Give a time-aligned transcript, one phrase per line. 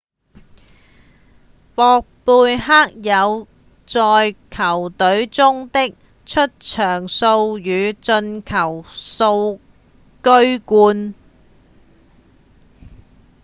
[1.75, 3.47] 博貝克
[3.93, 5.93] 在球隊中的
[6.25, 9.59] 出場數與進球數
[10.23, 11.13] 居冠